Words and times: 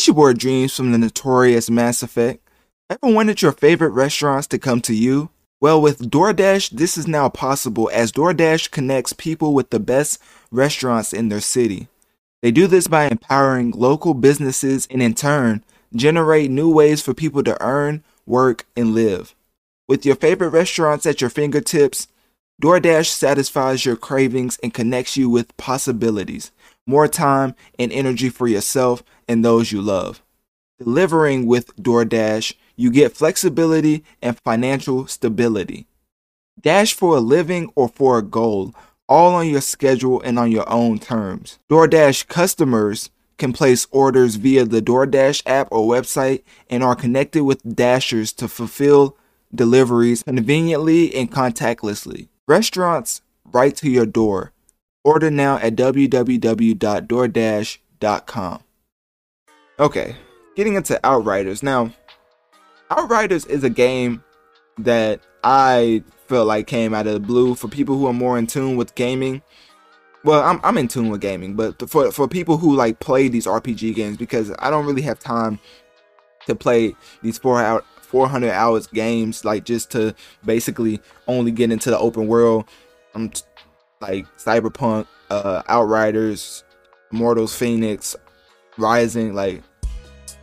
It's 0.00 0.06
your 0.06 0.14
boy 0.14 0.32
Dreamz 0.32 0.74
from 0.74 0.92
the 0.92 0.96
notorious 0.96 1.68
Mass 1.68 2.02
Effect. 2.02 2.42
Ever 2.88 3.12
wanted 3.14 3.42
your 3.42 3.52
favorite 3.52 3.90
restaurants 3.90 4.46
to 4.46 4.58
come 4.58 4.80
to 4.80 4.94
you? 4.94 5.28
Well, 5.60 5.78
with 5.82 6.10
DoorDash, 6.10 6.70
this 6.70 6.96
is 6.96 7.06
now 7.06 7.28
possible 7.28 7.90
as 7.92 8.10
DoorDash 8.10 8.70
connects 8.70 9.12
people 9.12 9.52
with 9.52 9.68
the 9.68 9.78
best 9.78 10.18
restaurants 10.50 11.12
in 11.12 11.28
their 11.28 11.42
city. 11.42 11.88
They 12.40 12.50
do 12.50 12.66
this 12.66 12.88
by 12.88 13.08
empowering 13.08 13.72
local 13.72 14.14
businesses 14.14 14.88
and 14.90 15.02
in 15.02 15.12
turn, 15.12 15.62
generate 15.94 16.50
new 16.50 16.72
ways 16.72 17.02
for 17.02 17.12
people 17.12 17.42
to 17.42 17.62
earn, 17.62 18.02
work, 18.24 18.64
and 18.74 18.94
live. 18.94 19.34
With 19.86 20.06
your 20.06 20.16
favorite 20.16 20.48
restaurants 20.48 21.04
at 21.04 21.20
your 21.20 21.28
fingertips, 21.28 22.08
DoorDash 22.60 23.06
satisfies 23.06 23.86
your 23.86 23.96
cravings 23.96 24.58
and 24.62 24.74
connects 24.74 25.16
you 25.16 25.30
with 25.30 25.56
possibilities, 25.56 26.52
more 26.86 27.08
time 27.08 27.54
and 27.78 27.90
energy 27.90 28.28
for 28.28 28.46
yourself 28.46 29.02
and 29.26 29.42
those 29.42 29.72
you 29.72 29.80
love. 29.80 30.22
Delivering 30.78 31.46
with 31.46 31.74
DoorDash, 31.76 32.52
you 32.76 32.90
get 32.90 33.16
flexibility 33.16 34.04
and 34.20 34.38
financial 34.44 35.06
stability. 35.06 35.86
Dash 36.60 36.92
for 36.92 37.16
a 37.16 37.20
living 37.20 37.72
or 37.74 37.88
for 37.88 38.18
a 38.18 38.22
goal, 38.22 38.74
all 39.08 39.34
on 39.36 39.48
your 39.48 39.62
schedule 39.62 40.20
and 40.20 40.38
on 40.38 40.52
your 40.52 40.70
own 40.70 40.98
terms. 40.98 41.58
DoorDash 41.70 42.28
customers 42.28 43.08
can 43.38 43.54
place 43.54 43.86
orders 43.90 44.34
via 44.34 44.66
the 44.66 44.82
DoorDash 44.82 45.44
app 45.46 45.68
or 45.70 45.90
website 45.90 46.42
and 46.68 46.84
are 46.84 46.94
connected 46.94 47.44
with 47.44 47.62
Dashers 47.62 48.34
to 48.34 48.48
fulfill 48.48 49.16
deliveries 49.54 50.24
conveniently 50.24 51.14
and 51.14 51.32
contactlessly. 51.32 52.28
Restaurants 52.50 53.22
right 53.52 53.74
to 53.76 53.88
your 53.88 54.06
door. 54.06 54.52
Order 55.04 55.30
now 55.30 55.58
at 55.58 55.76
www.doordash.com. 55.76 58.64
Okay, 59.78 60.16
getting 60.56 60.74
into 60.74 61.06
Outriders. 61.06 61.62
Now, 61.62 61.92
Outriders 62.90 63.46
is 63.46 63.62
a 63.62 63.70
game 63.70 64.24
that 64.78 65.20
I 65.44 66.02
feel 66.26 66.44
like 66.44 66.66
came 66.66 66.92
out 66.92 67.06
of 67.06 67.12
the 67.12 67.20
blue 67.20 67.54
for 67.54 67.68
people 67.68 67.96
who 67.96 68.08
are 68.08 68.12
more 68.12 68.36
in 68.36 68.48
tune 68.48 68.76
with 68.76 68.96
gaming. 68.96 69.42
Well, 70.24 70.42
I'm 70.42 70.58
I'm 70.64 70.76
in 70.76 70.88
tune 70.88 71.08
with 71.08 71.20
gaming, 71.20 71.54
but 71.54 71.88
for 71.88 72.10
for 72.10 72.26
people 72.26 72.56
who 72.56 72.74
like 72.74 72.98
play 72.98 73.28
these 73.28 73.46
RPG 73.46 73.94
games 73.94 74.16
because 74.16 74.52
I 74.58 74.70
don't 74.70 74.86
really 74.86 75.02
have 75.02 75.20
time 75.20 75.60
to 76.48 76.56
play 76.56 76.96
these 77.22 77.38
four 77.38 77.62
out 77.62 77.86
400 78.10 78.50
hours 78.50 78.88
games 78.88 79.44
like 79.44 79.64
just 79.64 79.92
to 79.92 80.14
basically 80.44 81.00
only 81.28 81.52
get 81.52 81.70
into 81.70 81.90
the 81.90 81.98
open 81.98 82.26
world. 82.26 82.64
I'm 83.14 83.30
like 84.00 84.26
Cyberpunk, 84.36 85.06
uh, 85.30 85.62
Outriders, 85.68 86.64
Immortals 87.12 87.52
Fenyx 87.56 88.16
Rising. 88.76 89.34
Like 89.34 89.62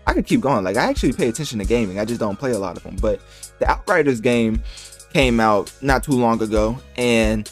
I 0.05 0.13
could 0.13 0.25
keep 0.25 0.39
going. 0.39 0.63
Like 0.63 0.77
I 0.77 0.85
actually 0.89 1.11
pay 1.11 1.27
attention 1.27 1.59
to 1.59 1.65
gaming. 1.65 1.99
I 1.99 2.05
just 2.05 2.21
don't 2.21 2.39
play 2.39 2.51
a 2.51 2.59
lot 2.59 2.77
of 2.77 2.83
them. 2.83 2.95
But 3.01 3.19
the 3.59 3.69
Outriders 3.69 4.21
game 4.21 4.63
came 5.11 5.39
out 5.39 5.71
not 5.81 6.03
too 6.03 6.13
long 6.13 6.41
ago, 6.41 6.79
and 6.95 7.51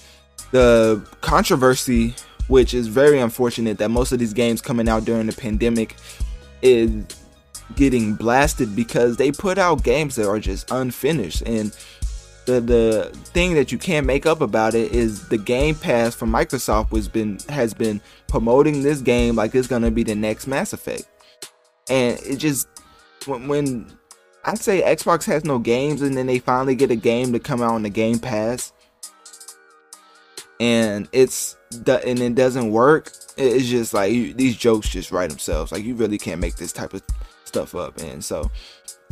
the 0.51 1.05
controversy, 1.19 2.15
which 2.47 2.73
is 2.73 2.87
very 2.87 3.19
unfortunate, 3.19 3.77
that 3.79 3.89
most 3.89 4.13
of 4.13 4.19
these 4.19 4.33
games 4.33 4.61
coming 4.61 4.87
out 4.87 5.03
during 5.03 5.27
the 5.27 5.33
pandemic 5.33 5.95
is 6.61 7.05
getting 7.75 8.13
blasted 8.13 8.75
because 8.75 9.17
they 9.17 9.31
put 9.31 9.57
out 9.57 9.83
games 9.83 10.15
that 10.15 10.27
are 10.27 10.39
just 10.39 10.69
unfinished 10.71 11.41
and 11.47 11.75
the 12.45 12.61
the 12.61 13.11
thing 13.29 13.55
that 13.55 13.71
you 13.71 13.77
can't 13.77 14.05
make 14.05 14.25
up 14.25 14.41
about 14.41 14.75
it 14.75 14.91
is 14.91 15.27
the 15.27 15.37
Game 15.37 15.75
Pass 15.75 16.15
from 16.15 16.31
Microsoft 16.31 16.91
was 16.91 17.07
been 17.07 17.39
has 17.49 17.73
been 17.73 17.99
promoting 18.27 18.83
this 18.83 19.01
game 19.01 19.35
like 19.35 19.53
it's 19.55 19.67
gonna 19.67 19.91
be 19.91 20.03
the 20.03 20.15
next 20.15 20.47
Mass 20.47 20.73
Effect, 20.73 21.07
and 21.89 22.19
it 22.21 22.37
just 22.37 22.67
when, 23.25 23.47
when 23.47 23.97
I 24.45 24.55
say 24.55 24.81
Xbox 24.81 25.25
has 25.25 25.43
no 25.43 25.57
games 25.57 26.01
and 26.01 26.15
then 26.15 26.27
they 26.27 26.39
finally 26.39 26.75
get 26.75 26.91
a 26.91 26.95
game 26.95 27.33
to 27.33 27.39
come 27.39 27.61
out 27.61 27.73
on 27.73 27.83
the 27.83 27.89
Game 27.89 28.19
Pass, 28.19 28.71
and 30.59 31.09
it's 31.11 31.57
and 31.87 32.19
it 32.19 32.35
doesn't 32.35 32.71
work. 32.71 33.11
It's 33.37 33.67
just 33.67 33.93
like 33.93 34.13
you, 34.13 34.33
these 34.33 34.55
jokes 34.55 34.89
just 34.89 35.11
write 35.11 35.29
themselves. 35.29 35.71
Like 35.71 35.83
you 35.83 35.95
really 35.95 36.17
can't 36.17 36.39
make 36.39 36.55
this 36.55 36.71
type 36.71 36.93
of 36.93 37.03
stuff 37.43 37.75
up, 37.75 37.97
and 37.99 38.23
so 38.23 38.49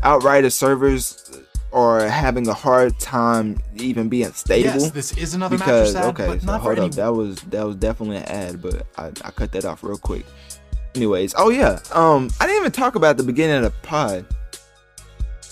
Outrider 0.03 0.49
servers 0.49 1.31
are 1.71 2.07
having 2.07 2.47
a 2.47 2.53
hard 2.53 2.97
time 2.99 3.59
even 3.75 4.07
being 4.07 4.31
stable. 4.31 4.79
Yes, 4.79 4.91
this 4.91 5.17
is 5.17 5.33
another 5.33 5.57
because 5.57 5.95
ad, 5.95 6.05
okay, 6.05 6.39
so 6.39 6.57
hold 6.57 6.79
up, 6.79 6.91
that 6.93 7.13
was 7.13 7.37
that 7.43 7.65
was 7.65 7.75
definitely 7.75 8.17
an 8.17 8.23
ad, 8.23 8.61
but 8.61 8.85
I, 8.97 9.07
I 9.07 9.31
cut 9.31 9.51
that 9.53 9.65
off 9.65 9.83
real 9.83 9.97
quick. 9.97 10.25
Anyways, 10.95 11.33
oh 11.37 11.49
yeah, 11.49 11.79
um, 11.91 12.29
I 12.39 12.45
didn't 12.45 12.61
even 12.61 12.71
talk 12.71 12.95
about 12.95 13.17
the 13.17 13.23
beginning 13.23 13.57
of 13.57 13.63
the 13.63 13.87
pod. 13.87 14.25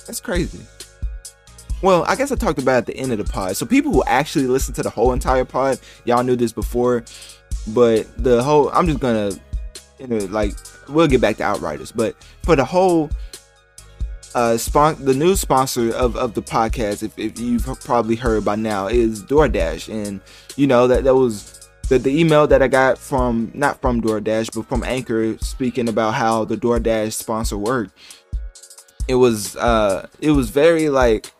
That's 0.06 0.20
crazy. 0.20 0.60
Well, 1.82 2.04
I 2.08 2.16
guess 2.16 2.32
I 2.32 2.36
talked 2.36 2.60
about 2.60 2.78
at 2.78 2.86
the 2.86 2.96
end 2.96 3.12
of 3.12 3.18
the 3.18 3.24
pod. 3.24 3.58
So 3.58 3.66
people 3.66 3.92
who 3.92 4.04
actually 4.04 4.46
listen 4.46 4.74
to 4.76 4.84
the 4.84 4.90
whole 4.90 5.14
entire 5.14 5.46
pod, 5.46 5.80
y'all 6.06 6.24
knew 6.24 6.36
this 6.36 6.54
before, 6.54 7.04
but 7.68 8.08
the 8.22 8.44
whole 8.44 8.70
I'm 8.70 8.88
just 8.88 9.00
gonna, 9.00 9.32
you 10.00 10.08
know, 10.08 10.18
like 10.26 10.54
we'll 10.90 11.08
get 11.08 11.22
back 11.22 11.38
to 11.38 11.44
Outriders, 11.44 11.92
but 11.92 12.16
for 12.44 12.56
the 12.56 12.66
whole 12.66 13.10
uh 14.34 14.58
spon- 14.58 15.04
the 15.04 15.14
new 15.14 15.36
sponsor 15.36 15.94
of, 15.94 16.16
of 16.16 16.34
the 16.34 16.42
podcast 16.42 17.04
if, 17.04 17.18
if 17.20 17.38
you've 17.38 17.66
probably 17.82 18.16
heard 18.16 18.46
by 18.46 18.56
now 18.56 18.88
is 18.88 19.24
DoorDash. 19.24 19.90
And 19.94 20.22
you 20.56 20.68
know 20.68 20.88
that 20.88 21.04
that 21.04 21.16
was 21.16 21.70
the, 21.90 22.00
the 22.00 22.18
email 22.18 22.48
that 22.48 22.62
I 22.62 22.68
got 22.68 22.98
from 22.98 23.52
not 23.54 23.82
from 23.82 24.02
DoorDash 24.02 24.56
but 24.56 24.68
from 24.68 24.84
Anchor 24.84 25.38
speaking 25.40 25.90
about 25.90 26.14
how 26.14 26.46
the 26.46 26.56
DoorDash 26.56 27.14
sponsor 27.14 27.58
worked. 27.58 27.98
It 29.08 29.16
was 29.16 29.56
uh 29.58 30.08
it 30.20 30.32
was 30.32 30.50
very 30.50 30.90
like 30.90 31.32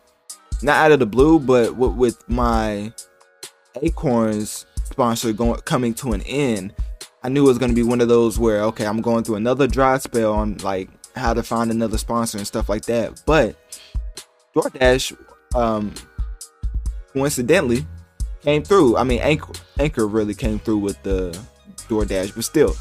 not 0.62 0.76
out 0.76 0.92
of 0.92 1.00
the 1.00 1.06
blue 1.06 1.40
but 1.40 1.74
with, 1.76 1.94
with 1.94 2.28
my 2.28 2.92
Acorns 3.80 4.66
sponsor 4.92 5.32
going 5.32 5.60
coming 5.62 5.94
to 5.94 6.12
an 6.12 6.22
end 6.22 6.72
I 7.24 7.28
knew 7.28 7.44
it 7.44 7.48
was 7.48 7.58
gonna 7.58 7.72
be 7.72 7.84
one 7.84 8.00
of 8.00 8.08
those 8.08 8.38
where 8.38 8.62
okay, 8.64 8.86
I'm 8.86 9.00
going 9.00 9.24
through 9.24 9.36
another 9.36 9.66
dry 9.66 9.98
spell 9.98 10.32
on 10.32 10.58
like 10.58 10.88
how 11.14 11.32
to 11.34 11.42
find 11.42 11.70
another 11.70 11.98
sponsor 11.98 12.38
and 12.38 12.46
stuff 12.46 12.68
like 12.68 12.84
that. 12.86 13.22
But 13.26 13.56
DoorDash, 14.54 15.16
um, 15.54 15.94
coincidentally, 17.12 17.86
came 18.40 18.64
through. 18.64 18.96
I 18.96 19.04
mean, 19.04 19.20
Anchor, 19.20 19.52
Anchor 19.78 20.06
really 20.08 20.34
came 20.34 20.58
through 20.58 20.78
with 20.78 21.00
the 21.04 21.38
DoorDash, 21.88 22.34
but 22.34 22.44
still, 22.44 22.74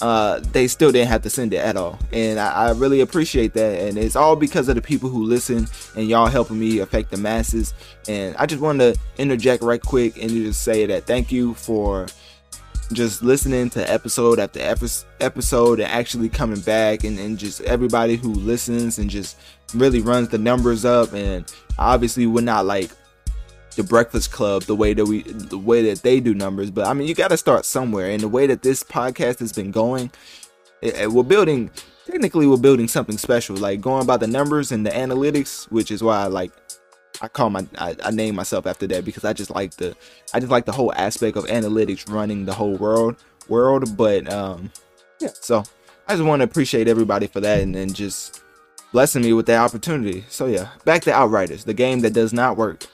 uh, 0.00 0.40
they 0.52 0.66
still 0.66 0.90
didn't 0.90 1.08
have 1.08 1.22
to 1.22 1.30
send 1.30 1.54
it 1.54 1.58
at 1.58 1.76
all. 1.76 1.98
And 2.12 2.38
I, 2.38 2.66
I, 2.66 2.70
really 2.72 3.00
appreciate 3.00 3.54
that. 3.54 3.80
And 3.80 3.96
it's 3.96 4.16
all 4.16 4.34
because 4.34 4.68
of 4.68 4.74
the 4.74 4.82
people 4.82 5.08
who 5.08 5.24
listen 5.24 5.68
and 5.96 6.08
y'all 6.08 6.26
helping 6.26 6.58
me 6.58 6.80
affect 6.80 7.10
the 7.10 7.16
masses. 7.16 7.72
And 8.08 8.36
I 8.36 8.46
just 8.46 8.60
wanted 8.60 8.94
to 8.94 9.00
interject 9.18 9.62
right 9.62 9.80
quick 9.80 10.20
and 10.20 10.30
just 10.30 10.62
say 10.62 10.84
that 10.86 11.06
thank 11.06 11.30
you 11.30 11.54
for 11.54 12.06
just 12.92 13.22
listening 13.22 13.70
to 13.70 13.90
episode 13.90 14.38
after 14.38 14.60
episode 15.20 15.80
and 15.80 15.90
actually 15.90 16.28
coming 16.28 16.60
back 16.60 17.04
and, 17.04 17.18
and 17.18 17.38
just 17.38 17.60
everybody 17.62 18.16
who 18.16 18.32
listens 18.34 18.98
and 18.98 19.08
just 19.08 19.38
really 19.74 20.00
runs 20.00 20.28
the 20.28 20.38
numbers 20.38 20.84
up 20.84 21.12
and 21.14 21.52
obviously 21.78 22.26
we're 22.26 22.42
not 22.42 22.66
like 22.66 22.90
the 23.74 23.82
breakfast 23.82 24.30
club 24.32 24.62
the 24.64 24.74
way 24.74 24.94
that 24.94 25.04
we 25.04 25.22
the 25.22 25.58
way 25.58 25.82
that 25.82 26.02
they 26.02 26.20
do 26.20 26.34
numbers 26.34 26.70
but 26.70 26.86
i 26.86 26.92
mean 26.92 27.06
you 27.06 27.14
got 27.14 27.28
to 27.28 27.36
start 27.36 27.64
somewhere 27.64 28.10
and 28.10 28.20
the 28.20 28.28
way 28.28 28.46
that 28.46 28.62
this 28.62 28.82
podcast 28.82 29.38
has 29.38 29.52
been 29.52 29.70
going 29.70 30.10
it, 30.82 30.94
it, 30.94 31.12
we're 31.12 31.22
building 31.22 31.70
technically 32.06 32.46
we're 32.46 32.56
building 32.56 32.88
something 32.88 33.18
special 33.18 33.56
like 33.56 33.80
going 33.80 34.06
by 34.06 34.16
the 34.16 34.26
numbers 34.26 34.72
and 34.72 34.84
the 34.86 34.90
analytics 34.90 35.70
which 35.70 35.90
is 35.90 36.02
why 36.02 36.22
i 36.22 36.26
like 36.26 36.52
I 37.20 37.28
call 37.28 37.50
my 37.50 37.66
I, 37.78 37.96
I 38.04 38.10
name 38.10 38.34
myself 38.34 38.66
after 38.66 38.86
that 38.88 39.04
because 39.04 39.24
I 39.24 39.32
just 39.32 39.50
like 39.50 39.72
the 39.76 39.96
I 40.32 40.40
just 40.40 40.50
like 40.50 40.64
the 40.64 40.72
whole 40.72 40.92
aspect 40.94 41.36
of 41.36 41.44
analytics 41.44 42.10
running 42.12 42.44
the 42.44 42.54
whole 42.54 42.76
world 42.76 43.16
world. 43.48 43.96
But 43.96 44.30
um 44.32 44.72
yeah, 45.20 45.30
so 45.32 45.62
I 46.08 46.14
just 46.14 46.24
want 46.24 46.40
to 46.40 46.44
appreciate 46.44 46.88
everybody 46.88 47.26
for 47.26 47.40
that 47.40 47.60
and 47.60 47.74
then 47.74 47.92
just 47.92 48.42
blessing 48.92 49.22
me 49.22 49.32
with 49.32 49.46
that 49.46 49.60
opportunity. 49.60 50.24
So 50.28 50.46
yeah, 50.46 50.68
back 50.84 51.02
to 51.02 51.12
Outriders, 51.12 51.64
the 51.64 51.74
game 51.74 52.00
that 52.00 52.12
does 52.12 52.32
not 52.32 52.56
work. 52.56 52.86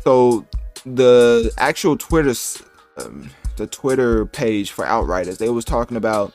So 0.00 0.46
the 0.84 1.52
actual 1.58 1.96
Twitter 1.96 2.34
um, 2.96 3.30
the 3.56 3.66
Twitter 3.66 4.26
page 4.26 4.70
for 4.70 4.84
Outriders, 4.84 5.38
they 5.38 5.50
was 5.50 5.64
talking 5.64 5.96
about 5.96 6.34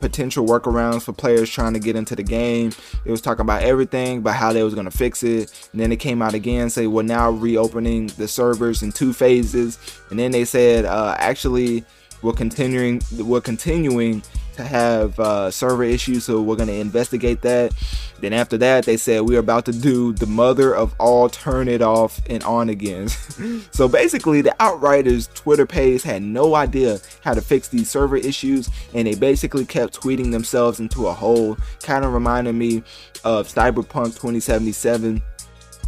potential 0.00 0.46
workarounds 0.46 1.02
for 1.02 1.12
players 1.12 1.50
trying 1.50 1.74
to 1.74 1.78
get 1.78 1.94
into 1.94 2.16
the 2.16 2.22
game. 2.22 2.72
It 3.04 3.10
was 3.10 3.20
talking 3.20 3.42
about 3.42 3.62
everything, 3.62 4.18
about 4.18 4.34
how 4.36 4.52
they 4.52 4.62
was 4.62 4.74
gonna 4.74 4.90
fix 4.90 5.22
it. 5.22 5.68
And 5.72 5.80
then 5.80 5.92
it 5.92 5.96
came 5.96 6.22
out 6.22 6.34
again, 6.34 6.70
say 6.70 6.86
we're 6.86 7.02
now 7.02 7.30
reopening 7.30 8.08
the 8.08 8.28
servers 8.28 8.82
in 8.82 8.92
two 8.92 9.12
phases. 9.12 9.78
And 10.10 10.18
then 10.18 10.30
they 10.30 10.44
said 10.44 10.84
uh, 10.84 11.16
actually 11.18 11.84
we're 12.22 12.32
continuing 12.32 13.00
we're 13.18 13.40
continuing 13.40 14.22
have 14.62 15.18
uh, 15.18 15.50
server 15.50 15.84
issues, 15.84 16.24
so 16.24 16.40
we're 16.40 16.56
gonna 16.56 16.72
investigate 16.72 17.42
that. 17.42 17.72
Then 18.20 18.32
after 18.32 18.58
that, 18.58 18.84
they 18.84 18.96
said 18.96 19.22
we 19.22 19.36
are 19.36 19.40
about 19.40 19.64
to 19.66 19.72
do 19.72 20.12
the 20.12 20.26
mother 20.26 20.74
of 20.74 20.94
all 20.98 21.28
turn 21.28 21.68
it 21.68 21.82
off 21.82 22.20
and 22.28 22.42
on 22.44 22.68
again. 22.68 23.08
so 23.70 23.88
basically, 23.88 24.42
the 24.42 24.54
Outriders 24.60 25.28
Twitter 25.34 25.66
page 25.66 26.02
had 26.02 26.22
no 26.22 26.54
idea 26.54 26.98
how 27.22 27.34
to 27.34 27.40
fix 27.40 27.68
these 27.68 27.90
server 27.90 28.16
issues, 28.16 28.68
and 28.94 29.06
they 29.06 29.14
basically 29.14 29.64
kept 29.64 30.00
tweeting 30.00 30.32
themselves 30.32 30.80
into 30.80 31.06
a 31.06 31.12
hole. 31.12 31.56
Kind 31.82 32.04
of 32.04 32.12
reminded 32.12 32.54
me 32.54 32.82
of 33.24 33.48
Cyberpunk 33.48 34.14
2077. 34.16 35.22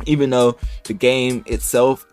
Even 0.06 0.30
though 0.30 0.56
the 0.84 0.94
game 0.94 1.44
itself 1.46 2.06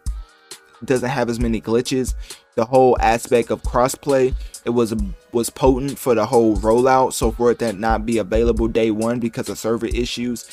doesn't 0.86 1.10
have 1.10 1.30
as 1.30 1.40
many 1.40 1.60
glitches, 1.62 2.14
the 2.56 2.66
whole 2.66 2.98
aspect 3.00 3.52
of 3.52 3.62
crossplay 3.64 4.34
it 4.66 4.72
was 4.72 4.94
was 5.32 5.50
potent 5.50 5.98
for 5.98 6.16
the 6.16 6.26
whole 6.26 6.58
rollout. 6.58 7.14
So 7.14 7.32
for 7.32 7.52
it 7.52 7.60
to 7.60 7.74
not 7.74 8.06
be 8.06 8.18
available 8.18 8.68
day 8.68 8.92
one 8.92 9.20
because 9.20 9.50
of 9.50 9.58
server 9.58 9.88
issues 9.88 10.50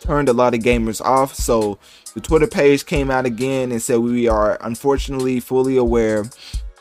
turned 0.00 0.28
a 0.28 0.32
lot 0.32 0.54
of 0.54 0.60
gamers 0.60 1.00
off. 1.00 1.34
So 1.34 1.78
the 2.14 2.20
twitter 2.20 2.46
page 2.46 2.86
came 2.86 3.10
out 3.10 3.26
again 3.26 3.72
and 3.72 3.82
said 3.82 3.98
we 3.98 4.28
are 4.28 4.58
unfortunately 4.60 5.40
fully 5.40 5.76
aware 5.76 6.24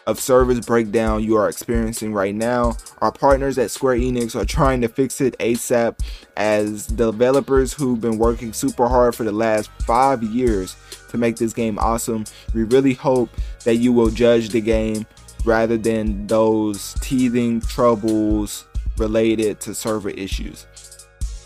of 0.08 0.20
service 0.20 0.64
breakdown 0.66 1.24
you 1.24 1.36
are 1.36 1.50
experiencing 1.50 2.14
right 2.14 2.36
now. 2.36 2.78
Our 3.00 3.12
partners 3.12 3.58
at 3.58 3.72
Square 3.72 3.98
Enix 3.98 4.36
are 4.36 4.46
trying 4.46 4.82
to 4.82 4.88
fix 4.88 5.20
it 5.22 5.38
ASAP 5.40 6.00
as 6.38 6.88
developers 6.88 7.74
who've 7.74 8.00
been 8.00 8.18
working 8.18 8.54
super 8.54 8.88
hard 8.88 9.16
for 9.16 9.24
the 9.24 9.32
last 9.32 9.70
five 9.86 10.22
years 10.24 10.76
to 11.10 11.18
make 11.18 11.38
this 11.38 11.54
game 11.54 11.80
awesome. 11.80 12.26
We 12.54 12.64
really 12.64 12.94
hope 12.94 13.30
that 13.64 13.76
you 13.76 13.94
will 13.94 14.10
judge 14.10 14.50
the 14.50 14.62
game 14.62 15.06
rather 15.44 15.78
than 15.78 16.28
those 16.28 16.96
teething 17.02 17.62
troubles 17.62 18.66
related 18.98 19.60
to 19.62 19.74
server 19.74 20.10
issues. 20.10 20.68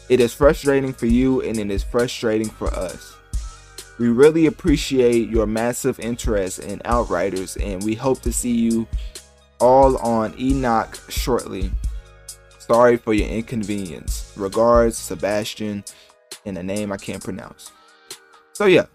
It 0.09 0.19
is 0.19 0.33
frustrating 0.33 0.93
for 0.93 1.05
you 1.05 1.41
and 1.41 1.57
it 1.57 1.69
is 1.69 1.83
frustrating 1.83 2.49
for 2.49 2.67
us. 2.73 3.18
We 3.99 4.07
really 4.07 4.45
appreciate 4.45 5.29
your 5.29 5.45
massive 5.45 5.99
interest 5.99 6.59
in 6.59 6.81
Outriders 6.85 7.57
and 7.57 7.83
we 7.83 7.95
hope 7.95 8.21
to 8.21 8.33
see 8.33 8.55
you 8.55 8.87
all 9.59 9.97
on 9.97 10.33
Enoch 10.39 10.97
shortly. 11.09 11.69
Sorry 12.57 12.97
for 12.97 13.13
your 13.13 13.27
inconvenience. 13.27 14.31
Regards, 14.35 14.97
Sebastian, 14.97 15.83
and 16.45 16.57
a 16.57 16.63
name 16.63 16.91
I 16.91 16.97
can't 16.97 17.23
pronounce. 17.23 17.71
So, 18.53 18.65
yeah, 18.65 18.85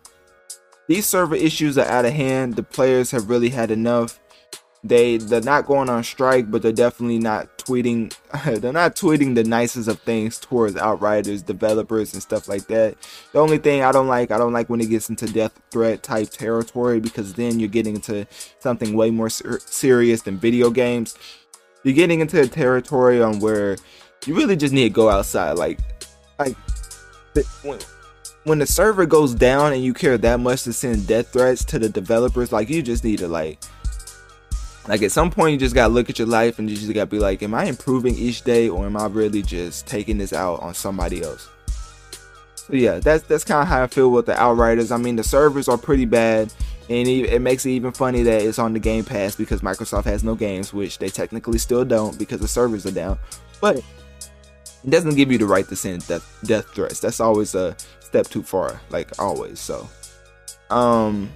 these 0.89 1.07
server 1.07 1.37
issues 1.37 1.77
are 1.77 1.87
out 1.87 2.05
of 2.05 2.13
hand. 2.13 2.57
The 2.57 2.63
players 2.63 3.11
have 3.11 3.29
really 3.29 3.51
had 3.51 3.71
enough 3.71 4.19
they 4.85 5.17
they're 5.17 5.41
not 5.41 5.67
going 5.67 5.89
on 5.89 6.05
strike, 6.05 6.51
but 6.51 6.63
they're 6.63 6.71
definitely 6.71 7.19
not 7.19 7.54
tweeting. 7.67 8.15
they're 8.61 8.73
not 8.73 8.97
tweeting 8.97 9.35
the 9.35 9.45
nicest 9.45 9.89
of 9.89 10.01
things 10.01 10.39
towards 10.39 10.77
Outriders 10.77 11.43
developers 11.43 12.13
and 12.13 12.23
stuff 12.23 12.49
like 12.49 12.67
that. 12.69 12.97
The 13.33 13.39
only 13.39 13.59
thing 13.59 13.83
I 13.83 13.93
don't 13.93 14.09
like, 14.09 14.31
I 14.31 14.39
don't 14.39 14.53
like 14.53 14.69
when 14.69 14.81
it 14.81 14.91
gets 14.91 15.09
into 15.09 15.27
death 15.27 15.59
threat 15.71 16.03
type 16.03 16.31
territory 16.31 17.01
because 17.01 17.35
then 17.35 17.59
you're 17.59 17.69
getting 17.69 17.97
into 17.97 18.27
something 18.59 18.95
way 18.95 19.11
more 19.11 19.31
ser- 19.31 19.61
serious 19.61 20.23
than 20.23 20.39
video 20.39 20.71
games. 20.71 21.17
You're 21.83 21.95
getting 21.95 22.21
into 22.21 22.41
a 22.41 22.47
territory 22.47 23.23
on 23.23 23.41
where 23.41 23.77
you 24.27 24.35
really 24.35 24.57
just 24.57 24.73
need 24.73 24.85
to 24.85 24.91
go 24.91 25.11
outside, 25.11 25.53
like 25.53 25.79
like. 26.39 26.57
when, 27.63 27.79
when 28.45 28.59
the 28.59 28.67
server 28.67 29.07
goes 29.07 29.35
down 29.35 29.73
and 29.73 29.83
you 29.83 29.93
care 29.93 30.17
that 30.19 30.41
much 30.41 30.63
to 30.65 30.73
send 30.73 31.07
death 31.07 31.33
threats 31.33 31.65
to 31.67 31.79
the 31.79 31.89
developers, 31.89 32.53
like 32.53 32.69
you 32.69 32.83
just 32.83 33.05
need 33.05 33.19
to 33.19 33.29
like 33.29 33.59
like 34.89 35.03
at 35.03 35.13
some 35.13 35.31
point 35.31 35.53
you 35.53 35.59
just 35.59 35.75
gotta 35.75 35.93
look 35.93 36.11
at 36.11 36.19
your 36.19 36.29
life 36.29 36.59
and 36.59 36.69
you 36.69 36.77
just 36.77 36.93
gotta 36.93 37.07
be 37.07 37.19
like 37.19 37.43
am 37.43 37.55
i 37.55 37.65
improving 37.65 38.15
each 38.15 38.43
day 38.43 38.69
or 38.69 38.87
am 38.87 38.97
i 38.97 39.07
really 39.07 39.43
just 39.43 39.87
taking 39.87 40.19
this 40.19 40.33
out 40.33 40.61
on 40.61 40.75
somebody 40.75 41.23
else? 41.23 41.49
So 42.55 42.75
yeah 42.75 42.99
that's 42.99 43.25
that's 43.25 43.45
kind 43.45 43.63
of 43.63 43.69
how 43.69 43.83
i 43.83 43.87
feel 43.87 44.11
with 44.11 44.27
the 44.27 44.41
outriders. 44.41 44.91
I 44.91 44.97
mean 44.97 45.17
the 45.17 45.25
servers 45.25 45.69
are 45.69 45.79
pretty 45.79 46.05
bad 46.05 46.53
and 46.91 47.09
it 47.09 47.41
makes 47.41 47.65
it 47.65 47.71
even 47.71 47.93
funny 47.93 48.23
that 48.23 48.43
it's 48.43 48.59
on 48.59 48.75
the 48.75 48.79
game 48.79 49.05
pass 49.05 49.35
because 49.35 49.63
microsoft 49.63 50.05
has 50.05 50.23
no 50.23 50.35
games 50.35 50.73
which 50.75 50.99
they 50.99 51.09
technically 51.09 51.59
still 51.59 51.85
don't 51.85 52.19
because 52.19 52.41
the 52.41 52.49
servers 52.49 52.85
are 52.85 52.91
down. 52.91 53.19
But 53.61 53.79
it 53.79 54.91
doesn't 54.91 55.15
give 55.15 55.33
you 55.33 55.39
the 55.39 55.47
right 55.47 55.67
to 55.67 55.77
send 55.77 56.07
death, 56.07 56.41
death 56.45 56.67
threats. 56.75 57.01
That's 57.01 57.21
always 57.21 57.55
a 57.55 57.75
step 58.15 58.29
too 58.29 58.45
far 58.45 58.81
like 58.91 59.11
always 59.19 59.59
so 59.59 59.89
um 60.71 61.29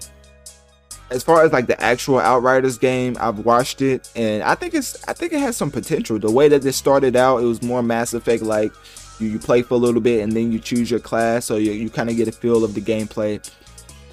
as 1.11 1.23
far 1.23 1.43
as 1.43 1.53
like 1.53 1.67
the 1.67 1.81
actual 1.83 2.19
Outriders 2.19 2.79
game, 2.79 3.17
I've 3.21 3.41
watched 3.41 3.81
it 3.81 4.11
and 4.15 4.43
I 4.43 4.55
think 4.55 4.75
it's 4.75 5.03
I 5.09 5.13
think 5.13 5.33
it 5.33 5.41
has 5.41 5.57
some 5.57 5.71
potential. 5.71 6.19
The 6.19 6.31
way 6.31 6.49
that 6.49 6.63
this 6.63 6.77
started 6.77 7.17
out, 7.17 7.39
it 7.39 7.47
was 7.47 7.63
more 7.63 7.83
Mass 7.83 8.13
Effect 8.13 8.43
like 8.43 8.73
you, 9.19 9.29
you 9.29 9.39
play 9.39 9.63
for 9.63 9.75
a 9.75 9.79
little 9.79 10.01
bit 10.01 10.23
and 10.23 10.33
then 10.33 10.53
you 10.53 10.59
choose 10.59 10.91
your 10.91 11.01
class, 11.01 11.47
so 11.47 11.57
you, 11.57 11.73
you 11.73 11.91
kind 11.91 12.11
of 12.11 12.17
get 12.17 12.29
a 12.29 12.33
feel 12.33 12.65
of 12.65 12.75
the 12.75 12.81
gameplay, 12.81 13.41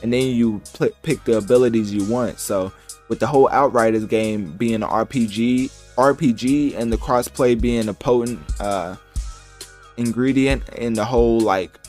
and 0.03 0.13
then 0.13 0.27
you 0.27 0.61
pl- 0.73 0.91
pick 1.03 1.23
the 1.25 1.37
abilities 1.37 1.93
you 1.93 2.05
want. 2.05 2.39
So 2.39 2.71
with 3.07 3.19
the 3.19 3.27
whole 3.27 3.49
Outriders 3.49 4.05
game 4.05 4.51
being 4.53 4.75
an 4.75 4.81
RPG, 4.81 5.71
RPG 5.95 6.77
and 6.77 6.91
the 6.91 6.97
crossplay 6.97 7.59
being 7.59 7.89
a 7.89 7.93
potent 7.93 8.39
uh, 8.59 8.95
ingredient 9.97 10.67
in 10.69 10.93
the 10.93 11.05
whole 11.05 11.39
like 11.39 11.79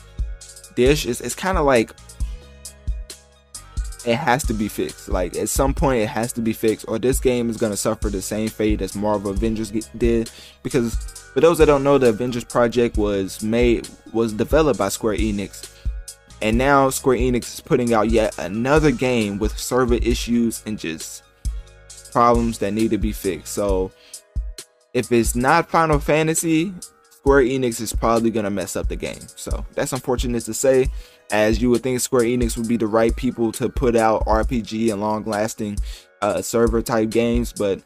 dish, 0.75 1.05
it's, 1.05 1.21
it's 1.21 1.35
kind 1.35 1.57
of 1.57 1.65
like 1.65 1.91
it 4.07 4.15
has 4.15 4.43
to 4.45 4.53
be 4.53 4.69
fixed. 4.69 5.09
Like 5.09 5.35
at 5.35 5.49
some 5.49 5.73
point, 5.73 6.01
it 6.01 6.07
has 6.07 6.31
to 6.33 6.41
be 6.41 6.53
fixed, 6.53 6.85
or 6.87 6.97
this 6.97 7.19
game 7.19 7.49
is 7.49 7.57
gonna 7.57 7.75
suffer 7.75 8.09
the 8.09 8.21
same 8.21 8.47
fate 8.47 8.81
as 8.81 8.95
Marvel 8.95 9.31
Avengers 9.31 9.69
did. 9.69 10.31
Because 10.63 10.95
for 11.33 11.41
those 11.41 11.57
that 11.57 11.65
don't 11.65 11.83
know, 11.83 11.97
the 11.97 12.07
Avengers 12.09 12.45
project 12.45 12.97
was 12.97 13.43
made 13.43 13.89
was 14.13 14.31
developed 14.31 14.79
by 14.79 14.87
Square 14.87 15.17
Enix, 15.17 15.69
and 16.41 16.57
now 16.57 16.89
Square 16.89 17.17
Enix 17.17 17.55
is 17.55 17.59
putting 17.59 17.93
out 17.93 18.09
yet 18.09 18.37
another 18.39 18.91
game 18.91 19.39
with 19.39 19.57
server 19.57 19.95
issues 19.95 20.63
and 20.65 20.79
just 20.79 21.23
problems 22.13 22.59
that 22.59 22.71
need 22.71 22.91
to 22.91 22.97
be 22.97 23.11
fixed. 23.11 23.53
So 23.53 23.91
if 24.93 25.11
it's 25.11 25.35
not 25.35 25.69
Final 25.69 25.99
Fantasy, 25.99 26.73
Square 27.09 27.43
Enix 27.43 27.81
is 27.81 27.91
probably 27.91 28.29
gonna 28.29 28.49
mess 28.49 28.77
up 28.77 28.87
the 28.87 28.95
game. 28.95 29.19
So 29.35 29.65
that's 29.73 29.91
unfortunate 29.91 30.45
to 30.45 30.53
say 30.53 30.87
as 31.31 31.61
you 31.61 31.69
would 31.69 31.83
think 31.83 31.99
Square 31.99 32.23
Enix 32.23 32.57
would 32.57 32.67
be 32.67 32.77
the 32.77 32.87
right 32.87 33.15
people 33.15 33.51
to 33.53 33.69
put 33.69 33.95
out 33.95 34.25
RPG 34.25 34.91
and 34.91 35.01
long 35.01 35.23
lasting 35.25 35.77
uh, 36.21 36.41
server 36.41 36.81
type 36.81 37.09
games, 37.09 37.53
but 37.53 37.81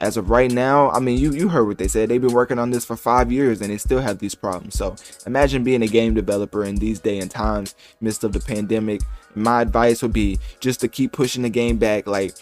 as 0.00 0.16
of 0.16 0.28
right 0.28 0.50
now, 0.50 0.90
I 0.90 1.00
mean, 1.00 1.18
you 1.18 1.32
you 1.32 1.48
heard 1.48 1.66
what 1.66 1.78
they 1.78 1.88
said. 1.88 2.08
They've 2.08 2.20
been 2.20 2.32
working 2.32 2.58
on 2.58 2.70
this 2.70 2.84
for 2.84 2.96
five 2.96 3.32
years 3.32 3.62
and 3.62 3.70
they 3.70 3.78
still 3.78 4.00
have 4.00 4.18
these 4.18 4.34
problems. 4.34 4.74
So 4.74 4.94
imagine 5.26 5.64
being 5.64 5.82
a 5.82 5.86
game 5.86 6.12
developer 6.12 6.64
in 6.64 6.76
these 6.76 7.00
day 7.00 7.18
and 7.18 7.30
times, 7.30 7.74
midst 8.00 8.22
of 8.22 8.32
the 8.32 8.40
pandemic. 8.40 9.00
My 9.34 9.62
advice 9.62 10.02
would 10.02 10.12
be 10.12 10.38
just 10.60 10.80
to 10.80 10.88
keep 10.88 11.12
pushing 11.12 11.42
the 11.42 11.48
game 11.50 11.78
back. 11.78 12.06
Like 12.06 12.34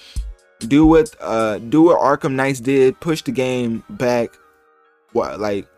do 0.58 0.86
what 0.86 1.14
uh 1.20 1.58
do 1.58 1.82
what 1.82 2.00
Arkham 2.00 2.32
Knights 2.32 2.60
did, 2.60 2.98
push 3.00 3.22
the 3.22 3.32
game 3.32 3.84
back. 3.88 4.36
What 5.12 5.38
like 5.38 5.68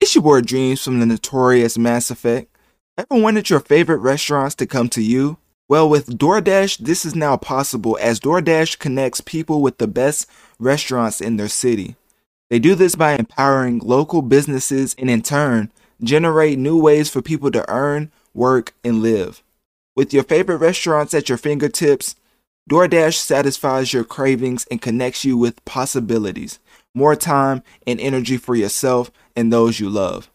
it's 0.00 0.14
your 0.14 0.22
boy 0.22 0.42
Dreamz 0.42 0.84
from 0.84 1.00
the 1.00 1.06
notorious 1.06 1.76
Mass 1.76 2.10
Effect. 2.10 2.51
Ever 2.98 3.22
wanted 3.22 3.48
your 3.48 3.60
favorite 3.60 4.00
restaurants 4.00 4.54
to 4.56 4.66
come 4.66 4.90
to 4.90 5.00
you? 5.00 5.38
Well, 5.66 5.88
with 5.88 6.18
DoorDash, 6.18 6.76
this 6.76 7.06
is 7.06 7.14
now 7.14 7.38
possible 7.38 7.96
as 7.98 8.20
DoorDash 8.20 8.78
connects 8.78 9.22
people 9.22 9.62
with 9.62 9.78
the 9.78 9.88
best 9.88 10.28
restaurants 10.58 11.18
in 11.18 11.38
their 11.38 11.48
city. 11.48 11.96
They 12.50 12.58
do 12.58 12.74
this 12.74 12.94
by 12.94 13.14
empowering 13.14 13.78
local 13.78 14.20
businesses 14.20 14.94
and, 14.98 15.08
in 15.08 15.22
turn, 15.22 15.72
generate 16.02 16.58
new 16.58 16.78
ways 16.78 17.08
for 17.08 17.22
people 17.22 17.50
to 17.52 17.64
earn, 17.70 18.12
work, 18.34 18.74
and 18.84 19.00
live. 19.00 19.42
With 19.96 20.12
your 20.12 20.24
favorite 20.24 20.58
restaurants 20.58 21.14
at 21.14 21.30
your 21.30 21.38
fingertips, 21.38 22.14
DoorDash 22.70 23.14
satisfies 23.14 23.94
your 23.94 24.04
cravings 24.04 24.66
and 24.70 24.82
connects 24.82 25.24
you 25.24 25.38
with 25.38 25.64
possibilities, 25.64 26.58
more 26.94 27.16
time 27.16 27.62
and 27.86 27.98
energy 27.98 28.36
for 28.36 28.54
yourself 28.54 29.10
and 29.34 29.50
those 29.50 29.80
you 29.80 29.88
love. 29.88 30.30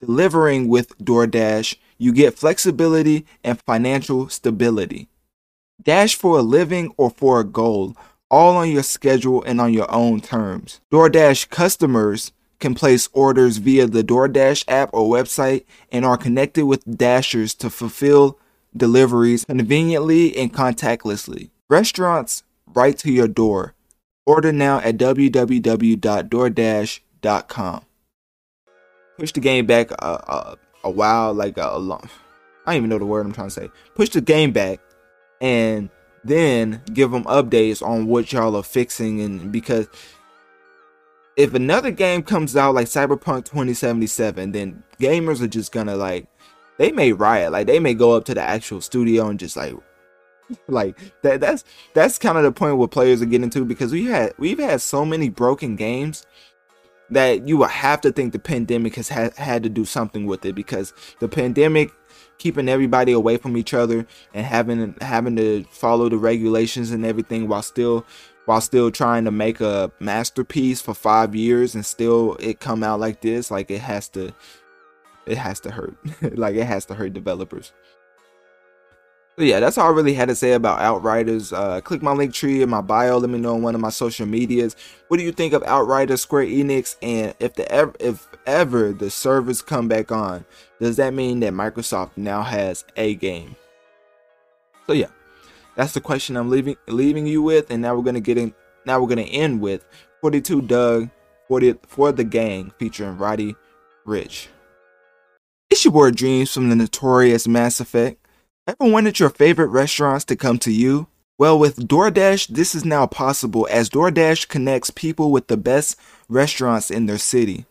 Delivering 0.00 0.68
with 0.68 0.96
DoorDash 0.98 1.74
you 1.98 2.12
get 2.12 2.38
flexibility 2.38 3.26
and 3.42 3.60
financial 3.62 4.28
stability. 4.28 5.08
Dash 5.82 6.14
for 6.14 6.38
a 6.38 6.42
living 6.42 6.92
or 6.96 7.10
for 7.10 7.40
a 7.40 7.44
goal, 7.44 7.96
all 8.30 8.56
on 8.56 8.70
your 8.70 8.82
schedule 8.82 9.42
and 9.44 9.60
on 9.60 9.72
your 9.72 9.92
own 9.92 10.20
terms. 10.20 10.80
DoorDash 10.92 11.48
customers 11.50 12.32
can 12.58 12.74
place 12.74 13.08
orders 13.12 13.58
via 13.58 13.86
the 13.86 14.02
DoorDash 14.02 14.64
app 14.68 14.90
or 14.92 15.08
website 15.10 15.64
and 15.92 16.04
are 16.04 16.16
connected 16.16 16.66
with 16.66 16.84
Dashers 16.84 17.54
to 17.56 17.70
fulfill 17.70 18.40
deliveries 18.76 19.44
conveniently 19.44 20.36
and 20.36 20.52
contactlessly. 20.52 21.50
Restaurants 21.68 22.42
right 22.74 22.98
to 22.98 23.12
your 23.12 23.28
door. 23.28 23.74
Order 24.24 24.50
now 24.52 24.80
at 24.80 24.96
www.doordash.com. 24.96 27.82
Push 29.18 29.32
the 29.32 29.40
game 29.40 29.66
back 29.66 29.90
uh, 29.92 30.18
uh, 30.26 30.56
a 30.86 30.90
while, 30.90 31.34
like 31.34 31.58
a, 31.58 31.68
a 31.68 31.78
long. 31.78 32.08
I 32.66 32.72
don't 32.72 32.78
even 32.78 32.90
know 32.90 32.98
the 32.98 33.06
word 33.06 33.26
I'm 33.26 33.32
trying 33.32 33.48
to 33.48 33.54
say. 33.54 33.70
Push 33.94 34.10
the 34.10 34.20
game 34.20 34.52
back, 34.52 34.80
and 35.40 35.90
then 36.24 36.82
give 36.92 37.10
them 37.10 37.24
updates 37.24 37.86
on 37.86 38.06
what 38.06 38.32
y'all 38.32 38.56
are 38.56 38.62
fixing, 38.62 39.20
and 39.20 39.52
because 39.52 39.88
if 41.36 41.52
another 41.52 41.90
game 41.90 42.22
comes 42.22 42.56
out 42.56 42.74
like 42.74 42.86
Cyberpunk 42.86 43.44
2077, 43.44 44.52
then 44.52 44.82
gamers 44.98 45.42
are 45.42 45.46
just 45.46 45.70
gonna 45.70 45.96
like 45.96 46.26
they 46.78 46.92
may 46.92 47.12
riot. 47.12 47.52
Like 47.52 47.66
they 47.66 47.78
may 47.78 47.94
go 47.94 48.12
up 48.12 48.24
to 48.26 48.34
the 48.34 48.42
actual 48.42 48.80
studio 48.80 49.28
and 49.28 49.38
just 49.38 49.56
like 49.56 49.74
like 50.68 50.98
that 51.22 51.40
that's 51.40 51.64
that's 51.94 52.18
kind 52.18 52.38
of 52.38 52.44
the 52.44 52.52
point 52.52 52.78
where 52.78 52.88
players 52.88 53.20
are 53.20 53.26
getting 53.26 53.50
to 53.50 53.64
because 53.64 53.92
we 53.92 54.04
had 54.04 54.32
we've 54.38 54.58
had 54.58 54.80
so 54.80 55.04
many 55.04 55.28
broken 55.28 55.76
games 55.76 56.24
that 57.10 57.46
you 57.46 57.56
would 57.58 57.70
have 57.70 58.00
to 58.02 58.12
think 58.12 58.32
the 58.32 58.38
pandemic 58.38 58.96
has 58.96 59.08
ha- 59.08 59.30
had 59.36 59.62
to 59.62 59.68
do 59.68 59.84
something 59.84 60.26
with 60.26 60.44
it 60.44 60.54
because 60.54 60.92
the 61.20 61.28
pandemic 61.28 61.92
keeping 62.38 62.68
everybody 62.68 63.12
away 63.12 63.36
from 63.36 63.56
each 63.56 63.72
other 63.72 64.06
and 64.34 64.46
having 64.46 64.94
having 65.00 65.36
to 65.36 65.64
follow 65.70 66.08
the 66.08 66.18
regulations 66.18 66.90
and 66.90 67.04
everything 67.04 67.48
while 67.48 67.62
still 67.62 68.04
while 68.44 68.60
still 68.60 68.90
trying 68.90 69.24
to 69.24 69.30
make 69.30 69.60
a 69.60 69.90
masterpiece 69.98 70.80
for 70.80 70.94
5 70.94 71.34
years 71.34 71.74
and 71.74 71.84
still 71.84 72.36
it 72.38 72.60
come 72.60 72.82
out 72.82 73.00
like 73.00 73.20
this 73.20 73.50
like 73.50 73.70
it 73.70 73.80
has 73.80 74.08
to 74.10 74.32
it 75.26 75.38
has 75.38 75.58
to 75.60 75.72
hurt. 75.72 75.96
Like 76.36 76.54
it 76.54 76.66
has 76.66 76.86
to 76.86 76.94
hurt 76.94 77.12
developers 77.12 77.72
so 79.36 79.44
yeah, 79.44 79.60
that's 79.60 79.76
all 79.76 79.88
I 79.88 79.90
really 79.90 80.14
had 80.14 80.28
to 80.28 80.34
say 80.34 80.52
about 80.52 80.80
Outriders. 80.80 81.52
Uh, 81.52 81.82
click 81.82 82.02
my 82.02 82.12
link 82.12 82.32
tree 82.32 82.62
in 82.62 82.70
my 82.70 82.80
bio. 82.80 83.18
Let 83.18 83.28
me 83.28 83.38
know 83.38 83.54
on 83.54 83.62
one 83.62 83.74
of 83.74 83.80
my 83.82 83.90
social 83.90 84.24
medias. 84.24 84.76
What 85.08 85.18
do 85.18 85.24
you 85.24 85.32
think 85.32 85.52
of 85.52 85.62
Outriders, 85.64 86.22
Square 86.22 86.46
Enix, 86.46 86.96
and 87.02 87.34
if 87.38 87.54
the 87.54 87.70
ever 87.70 87.92
if 88.00 88.26
ever 88.46 88.92
the 88.92 89.10
servers 89.10 89.60
come 89.60 89.88
back 89.88 90.10
on, 90.10 90.46
does 90.80 90.96
that 90.96 91.12
mean 91.12 91.40
that 91.40 91.52
Microsoft 91.52 92.12
now 92.16 92.42
has 92.42 92.84
a 92.96 93.14
game? 93.14 93.56
So 94.86 94.94
yeah, 94.94 95.10
that's 95.74 95.92
the 95.92 96.00
question 96.00 96.36
I'm 96.36 96.48
leaving 96.48 96.76
leaving 96.88 97.26
you 97.26 97.42
with, 97.42 97.70
and 97.70 97.82
now 97.82 97.94
we're 97.94 98.04
gonna 98.04 98.20
get 98.20 98.38
in. 98.38 98.54
Now 98.86 99.00
we're 99.00 99.08
gonna 99.08 99.22
end 99.22 99.60
with 99.60 99.84
42 100.22 100.62
Dugg 100.62 101.10
40 101.48 101.74
for 101.86 102.10
the 102.10 102.24
gang 102.24 102.72
featuring 102.78 103.18
Roddy 103.18 103.54
Rich. 104.04 104.48
It's 105.68 105.84
your 105.84 105.92
boy 105.92 106.10
Dreamz 106.10 106.54
from 106.54 106.70
the 106.70 106.76
notorious 106.76 107.46
Mass 107.46 107.80
Effect. 107.80 108.25
Ever 108.68 108.90
wanted 108.90 109.20
your 109.20 109.30
favorite 109.30 109.68
restaurants 109.68 110.24
to 110.24 110.34
come 110.34 110.58
to 110.58 110.72
you? 110.72 111.06
Well, 111.38 111.56
with 111.56 111.86
DoorDash, 111.86 112.48
this 112.48 112.74
is 112.74 112.84
now 112.84 113.06
possible 113.06 113.68
as 113.70 113.88
DoorDash 113.88 114.48
connects 114.48 114.90
people 114.90 115.30
with 115.30 115.46
the 115.46 115.56
best 115.56 115.96
restaurants 116.28 116.90
in 116.90 117.06
their 117.06 117.16
city. 117.16 117.64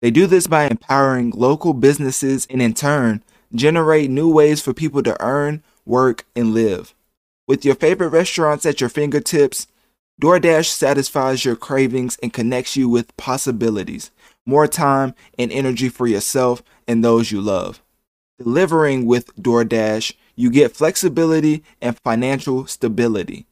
They 0.00 0.10
do 0.10 0.26
this 0.26 0.46
by 0.46 0.64
empowering 0.64 1.32
local 1.32 1.74
businesses 1.74 2.46
and, 2.48 2.62
in 2.62 2.72
turn, 2.72 3.22
generate 3.54 4.08
new 4.08 4.32
ways 4.32 4.62
for 4.62 4.72
people 4.72 5.02
to 5.02 5.22
earn, 5.22 5.62
work, 5.84 6.24
and 6.34 6.54
live. 6.54 6.94
With 7.46 7.66
your 7.66 7.74
favorite 7.74 8.08
restaurants 8.08 8.64
at 8.64 8.80
your 8.80 8.88
fingertips, 8.88 9.66
DoorDash 10.22 10.68
satisfies 10.68 11.44
your 11.44 11.56
cravings 11.56 12.16
and 12.22 12.32
connects 12.32 12.74
you 12.74 12.88
with 12.88 13.14
possibilities, 13.18 14.10
more 14.46 14.66
time 14.66 15.14
and 15.38 15.52
energy 15.52 15.90
for 15.90 16.06
yourself 16.06 16.62
and 16.86 17.04
those 17.04 17.30
you 17.30 17.42
love. 17.42 17.82
Delivering 18.38 19.04
with 19.04 19.36
DoorDash 19.36 20.14
you 20.38 20.50
get 20.50 20.76
flexibility 20.76 21.64
and 21.82 21.98
financial 21.98 22.68
stability. 22.68 23.48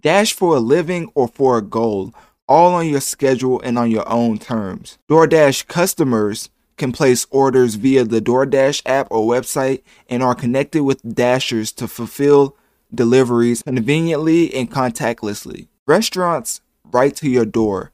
Dash 0.00 0.32
for 0.32 0.56
a 0.56 0.60
living 0.60 1.12
or 1.14 1.28
for 1.28 1.58
a 1.58 1.62
goal, 1.62 2.12
all 2.48 2.74
on 2.74 2.88
your 2.88 3.00
schedule 3.00 3.60
and 3.60 3.78
on 3.78 3.88
your 3.88 4.08
own 4.08 4.38
terms. 4.38 4.98
DoorDash 5.08 5.68
customers 5.68 6.50
can 6.76 6.90
place 6.90 7.24
orders 7.30 7.76
via 7.76 8.02
the 8.04 8.20
DoorDash 8.20 8.82
app 8.84 9.06
or 9.12 9.32
website 9.32 9.82
and 10.08 10.20
are 10.22 10.34
connected 10.34 10.82
with 10.82 11.00
Dashers 11.02 11.70
to 11.72 11.86
fulfill 11.86 12.56
deliveries 12.92 13.62
conveniently 13.62 14.52
and 14.52 14.68
contactlessly. 14.70 15.68
Restaurants 15.86 16.62
right 16.90 17.14
to 17.14 17.30
your 17.30 17.44
door. 17.44 17.92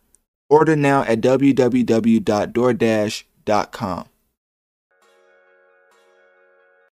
Order 0.48 0.76
now 0.76 1.02
at 1.02 1.20
www.doordash.com. 1.20 4.08